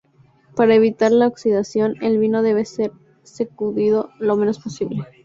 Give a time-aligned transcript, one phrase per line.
[0.55, 5.03] Para evitar la oxidación, el vino debe ser sacudido lo menos posible.